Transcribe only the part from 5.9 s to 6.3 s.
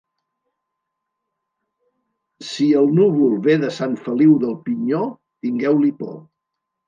por.